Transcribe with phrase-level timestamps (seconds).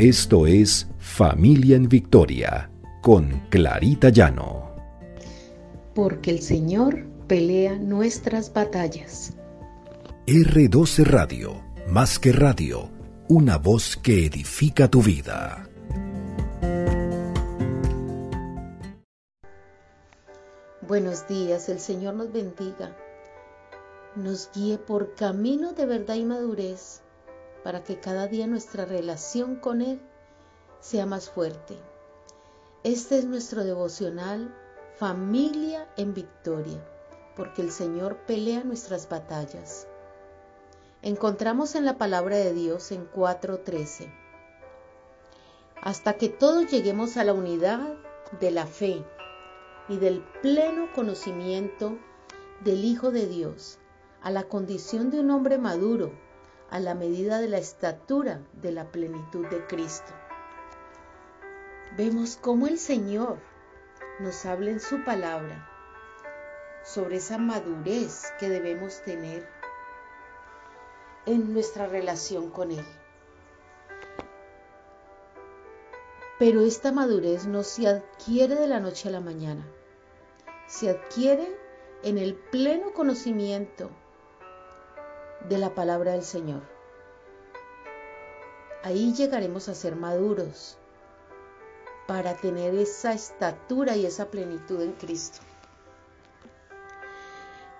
[0.00, 2.70] Esto es Familia en Victoria
[3.02, 4.74] con Clarita Llano.
[5.94, 9.34] Porque el Señor pelea nuestras batallas.
[10.26, 12.88] R12 Radio, más que radio,
[13.28, 15.68] una voz que edifica tu vida.
[20.80, 22.96] Buenos días, el Señor nos bendiga,
[24.16, 27.02] nos guíe por camino de verdad y madurez
[27.62, 30.00] para que cada día nuestra relación con Él
[30.80, 31.76] sea más fuerte.
[32.82, 34.54] Este es nuestro devocional
[34.96, 36.78] Familia en Victoria,
[37.36, 39.86] porque el Señor pelea nuestras batallas.
[41.02, 44.12] Encontramos en la palabra de Dios en 4.13,
[45.80, 47.94] hasta que todos lleguemos a la unidad
[48.40, 49.02] de la fe
[49.88, 51.96] y del pleno conocimiento
[52.62, 53.78] del Hijo de Dios,
[54.20, 56.12] a la condición de un hombre maduro,
[56.70, 60.12] a la medida de la estatura de la plenitud de Cristo.
[61.96, 63.38] Vemos cómo el Señor
[64.20, 65.68] nos habla en su palabra
[66.84, 69.46] sobre esa madurez que debemos tener
[71.26, 72.86] en nuestra relación con Él.
[76.38, 79.66] Pero esta madurez no se adquiere de la noche a la mañana,
[80.66, 81.46] se adquiere
[82.02, 83.90] en el pleno conocimiento
[85.48, 86.62] de la palabra del Señor.
[88.82, 90.78] Ahí llegaremos a ser maduros
[92.06, 95.40] para tener esa estatura y esa plenitud en Cristo.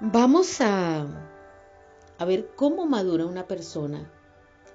[0.00, 1.06] Vamos a,
[2.18, 4.10] a ver cómo madura una persona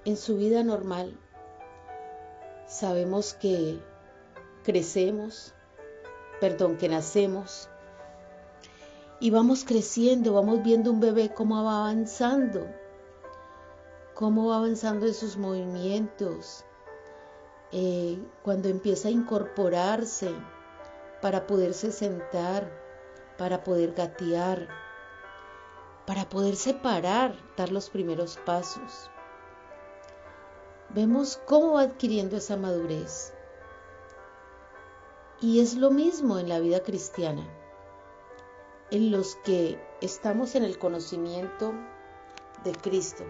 [0.05, 1.17] en su vida normal.
[2.66, 3.80] Sabemos que
[4.64, 5.53] crecemos,
[6.42, 7.70] perdón, que nacemos,
[9.19, 12.67] y vamos creciendo, vamos viendo un bebé cómo va avanzando,
[14.13, 16.63] cómo va avanzando en sus movimientos,
[17.71, 20.31] eh, cuando empieza a incorporarse
[21.21, 22.71] para poderse sentar,
[23.39, 24.67] para poder gatear,
[26.05, 29.09] para poderse parar, dar los primeros pasos.
[30.89, 33.33] Vemos cómo va adquiriendo esa madurez.
[35.42, 37.56] Y es lo mismo en la vida cristiana
[38.92, 41.73] en los que estamos en el conocimiento
[42.64, 43.25] de Cristo.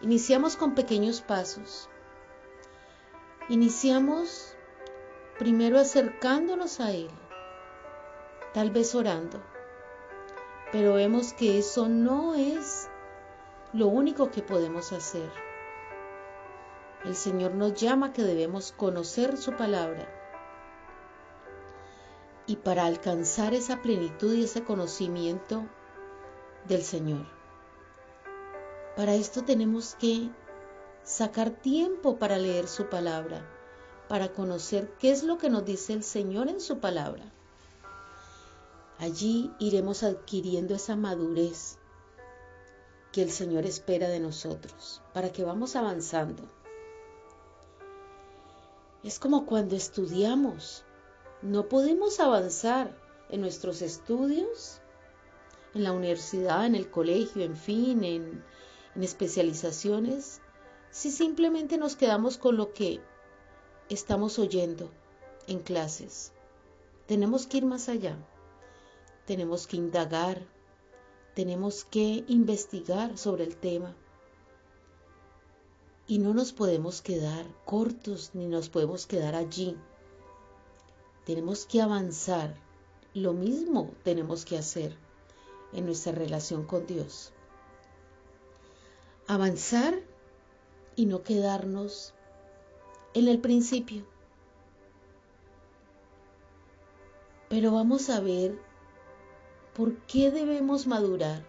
[0.00, 1.88] Iniciamos con pequeños pasos.
[3.48, 4.54] Iniciamos
[5.38, 7.10] primero acercándonos a Él,
[8.54, 9.42] tal vez orando,
[10.72, 12.88] pero vemos que eso no es
[13.72, 15.30] lo único que podemos hacer.
[17.04, 20.19] El Señor nos llama que debemos conocer su palabra
[22.50, 25.68] y para alcanzar esa plenitud y ese conocimiento
[26.66, 27.24] del Señor.
[28.96, 30.30] Para esto tenemos que
[31.04, 33.48] sacar tiempo para leer su palabra,
[34.08, 37.32] para conocer qué es lo que nos dice el Señor en su palabra.
[38.98, 41.78] Allí iremos adquiriendo esa madurez
[43.12, 46.42] que el Señor espera de nosotros, para que vamos avanzando.
[49.04, 50.84] Es como cuando estudiamos
[51.42, 52.94] no podemos avanzar
[53.30, 54.80] en nuestros estudios,
[55.74, 58.44] en la universidad, en el colegio, en fin, en,
[59.00, 60.42] especializaciones,
[60.90, 63.00] si simplemente nos quedamos con lo que
[63.88, 64.90] estamos oyendo
[65.46, 66.32] en clases.
[67.06, 68.16] Tenemos que ir más allá,
[69.26, 70.42] tenemos que indagar,
[71.34, 73.94] tenemos que investigar sobre el tema.
[76.06, 79.78] Y no nos podemos quedar cortos ni nos podemos quedar allí
[81.24, 82.54] tenemos que avanzar.
[83.14, 84.96] Lo mismo tenemos que hacer
[85.72, 87.32] en nuestra relación con Dios.
[89.26, 90.00] Avanzar
[90.96, 92.14] y no quedarnos
[93.14, 94.04] en el principio.
[97.48, 98.58] Pero vamos a ver
[99.74, 101.44] por qué debemos madurar.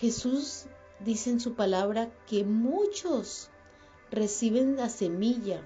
[0.00, 0.66] Jesús
[1.00, 3.50] dice en su palabra que muchos
[4.10, 5.62] reciben la semilla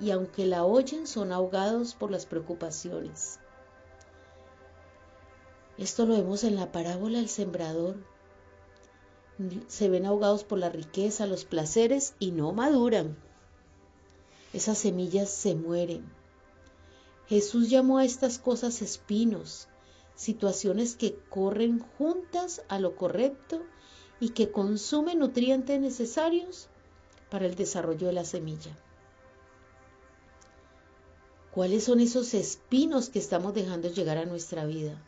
[0.00, 3.38] y aunque la oyen son ahogados por las preocupaciones.
[5.76, 7.96] Esto lo vemos en la parábola del sembrador.
[9.68, 13.16] Se ven ahogados por la riqueza, los placeres y no maduran.
[14.52, 16.04] Esas semillas se mueren.
[17.28, 19.68] Jesús llamó a estas cosas espinos,
[20.16, 23.62] situaciones que corren juntas a lo correcto
[24.18, 26.68] y que consumen nutrientes necesarios
[27.30, 28.76] para el desarrollo de la semilla.
[31.52, 35.02] ¿Cuáles son esos espinos que estamos dejando llegar a nuestra vida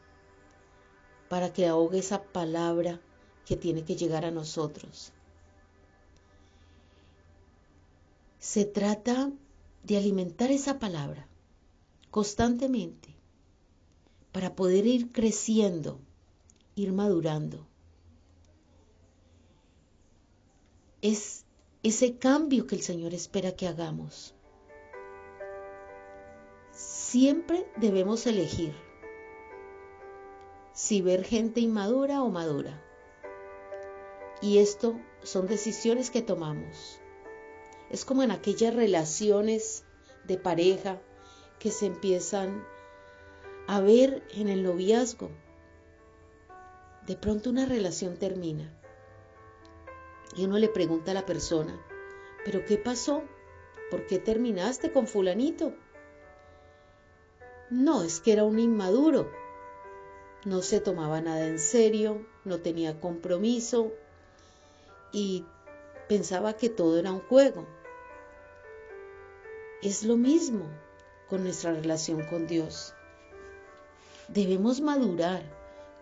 [1.29, 3.01] para que ahogue esa palabra
[3.47, 5.13] que tiene que llegar a nosotros?
[8.39, 9.31] Se trata
[9.85, 11.27] de alimentar esa palabra
[12.11, 13.15] constantemente
[14.33, 16.01] para poder ir creciendo,
[16.75, 17.67] ir madurando.
[21.03, 21.45] Es
[21.83, 24.35] ese cambio que el Señor espera que hagamos.
[26.81, 28.75] Siempre debemos elegir
[30.73, 32.83] si ver gente inmadura o madura.
[34.41, 36.99] Y esto son decisiones que tomamos.
[37.91, 39.85] Es como en aquellas relaciones
[40.25, 40.99] de pareja
[41.59, 42.65] que se empiezan
[43.67, 45.31] a ver en el noviazgo.
[47.07, 48.73] De pronto una relación termina
[50.35, 51.79] y uno le pregunta a la persona,
[52.43, 53.23] ¿pero qué pasó?
[53.91, 55.75] ¿Por qué terminaste con fulanito?
[57.71, 59.31] No, es que era un inmaduro.
[60.45, 63.93] No se tomaba nada en serio, no tenía compromiso
[65.13, 65.45] y
[66.09, 67.69] pensaba que todo era un juego.
[69.83, 70.67] Es lo mismo
[71.29, 72.93] con nuestra relación con Dios.
[74.27, 75.43] Debemos madurar,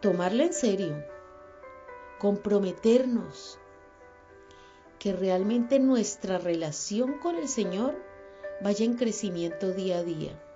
[0.01, 1.05] tomarla en serio,
[2.19, 3.59] comprometernos,
[4.99, 7.95] que realmente nuestra relación con el Señor
[8.63, 10.48] vaya en crecimiento día a día.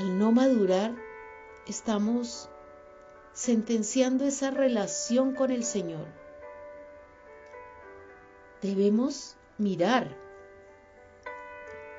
[0.00, 0.94] Al no madurar,
[1.66, 2.48] estamos
[3.34, 6.06] sentenciando esa relación con el Señor.
[8.62, 10.16] Debemos mirar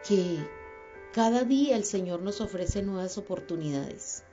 [0.07, 0.39] que
[1.13, 4.23] cada día el Señor nos ofrece nuevas oportunidades.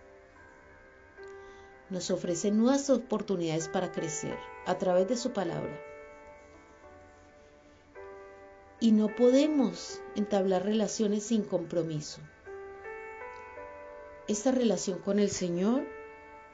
[1.91, 5.79] Nos ofrece nuevas oportunidades para crecer a través de su palabra.
[8.81, 12.23] Y no podemos entablar relaciones sin compromiso.
[14.29, 15.87] Esta relación con el Señor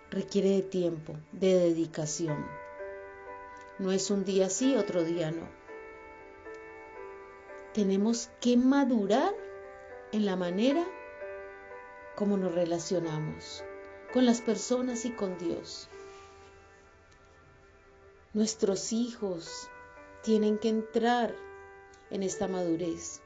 [0.08, 2.46] requiere de tiempo, de dedicación.
[3.80, 5.48] No es un día sí, otro día no.
[7.72, 9.34] Tenemos que madurar
[10.12, 10.86] en la manera
[12.14, 13.64] como nos relacionamos
[14.12, 15.88] con las personas y con Dios.
[18.34, 19.68] Nuestros hijos
[20.22, 21.34] tienen que entrar
[22.10, 23.20] en esta madurez.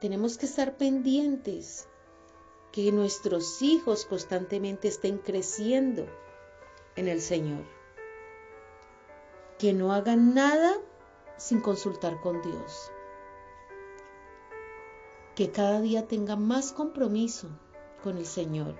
[0.00, 1.88] Tenemos que estar pendientes
[2.78, 6.06] que nuestros hijos constantemente estén creciendo
[6.94, 7.64] en el Señor.
[9.58, 10.76] Que no hagan nada
[11.38, 12.92] sin consultar con Dios.
[15.34, 17.48] Que cada día tengan más compromiso
[18.04, 18.76] con el Señor.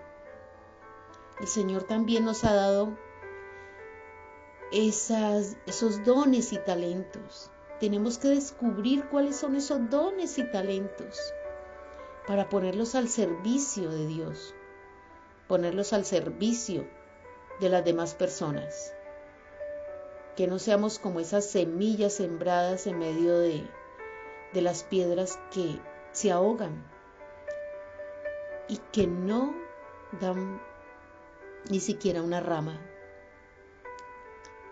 [1.40, 2.96] El Señor también nos ha dado
[4.70, 7.50] esos dones y talentos.
[7.80, 11.18] Tenemos que descubrir cuáles son esos dones y talentos
[12.28, 14.54] para ponerlos al servicio de Dios,
[15.46, 16.86] ponerlos al servicio
[17.58, 18.92] de las demás personas.
[20.36, 23.66] Que no seamos como esas semillas sembradas en medio de,
[24.52, 25.80] de las piedras que
[26.12, 26.84] se ahogan
[28.68, 29.54] y que no
[30.20, 30.60] dan
[31.70, 32.78] ni siquiera una rama.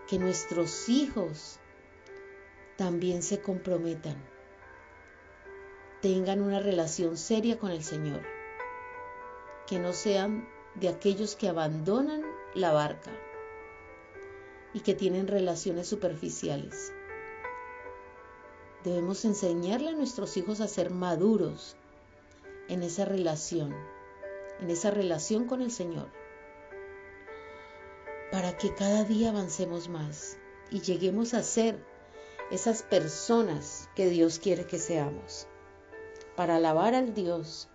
[0.07, 1.59] Que nuestros hijos
[2.77, 4.36] también se comprometan
[6.07, 8.21] tengan una relación seria con el Señor,
[9.67, 12.21] que no sean de aquellos que abandonan
[12.55, 13.11] la barca
[14.73, 16.93] y que tienen relaciones superficiales.
[18.85, 21.75] Debemos enseñarle a nuestros hijos a ser maduros
[22.69, 23.75] en esa relación,
[24.61, 26.07] en esa relación con el Señor,
[28.31, 30.37] para que cada día avancemos más
[30.71, 31.83] y lleguemos a ser
[32.49, 35.49] esas personas que Dios quiere que seamos
[36.37, 37.67] para alabar al Dios,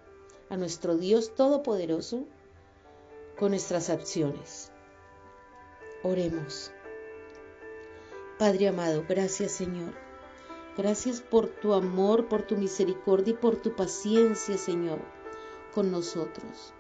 [0.49, 2.27] a nuestro Dios Todopoderoso,
[3.37, 4.71] con nuestras acciones.
[6.05, 6.71] Oremos.
[8.39, 9.93] Padre amado, gracias Señor.
[10.79, 15.01] Gracias por tu amor, por tu misericordia y por tu paciencia, Señor,
[15.75, 16.73] con nosotros.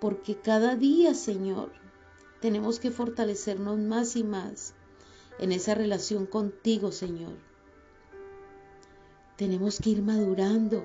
[0.00, 1.70] Porque cada día, Señor,
[2.40, 4.74] tenemos que fortalecernos más y más
[5.38, 7.49] en esa relación contigo, Señor
[9.40, 10.84] tenemos que ir madurando,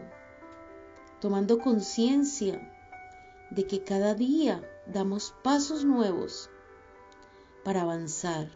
[1.19, 2.55] tomando conciencia
[3.51, 6.49] de que cada día damos pasos nuevos
[7.65, 8.47] para avanzar.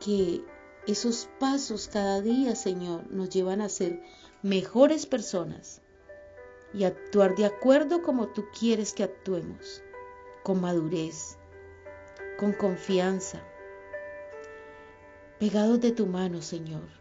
[0.00, 0.44] Que
[0.86, 4.02] esos pasos cada día, Señor, nos llevan a ser
[4.42, 5.80] mejores personas
[6.74, 9.82] y actuar de acuerdo como tú quieres que actuemos,
[10.42, 11.38] con madurez,
[12.38, 13.42] con confianza,
[15.38, 16.99] pegados de tu mano, Señor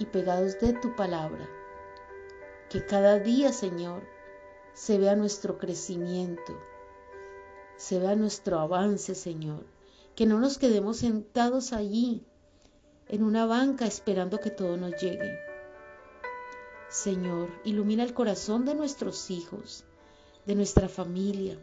[0.00, 1.48] y pegados de tu palabra.
[2.70, 4.02] Que cada día, Señor,
[4.72, 6.58] se vea nuestro crecimiento,
[7.76, 9.66] se vea nuestro avance, Señor.
[10.16, 12.24] Que no nos quedemos sentados allí
[13.08, 15.38] en una banca esperando que todo nos llegue.
[16.88, 19.84] Señor, ilumina el corazón de nuestros hijos,
[20.46, 21.58] de nuestra familia,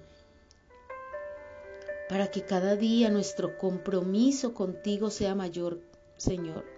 [2.08, 5.82] para que cada día nuestro compromiso contigo sea mayor,
[6.16, 6.77] Señor,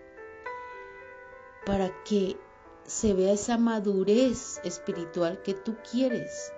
[1.65, 2.37] para que
[2.85, 6.51] se vea esa madurez espiritual que tú quieres,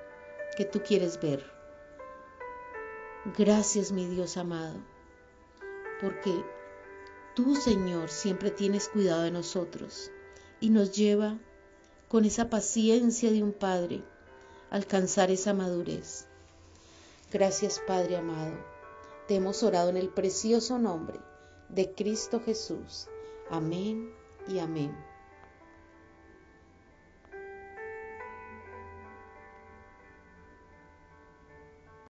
[0.55, 1.43] que tú quieres ver.
[3.37, 4.75] Gracias, mi Dios amado,
[5.99, 6.43] porque
[7.35, 10.11] tú, Señor, siempre tienes cuidado de nosotros
[10.59, 11.37] y nos lleva
[12.07, 14.03] con esa paciencia de un Padre
[14.69, 16.27] a alcanzar esa madurez.
[17.31, 18.55] Gracias, Padre amado.
[19.27, 21.19] Te hemos orado en el precioso nombre
[21.69, 23.07] de Cristo Jesús.
[23.49, 25.10] Amén y amén.